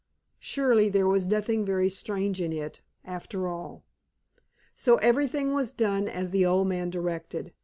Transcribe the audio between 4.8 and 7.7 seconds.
everything was done as the old man directed.